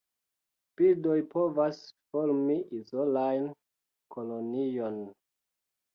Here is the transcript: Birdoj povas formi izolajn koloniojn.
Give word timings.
Birdoj 0.79 1.17
povas 1.33 1.81
formi 2.15 2.57
izolajn 2.79 3.45
koloniojn. 4.17 5.01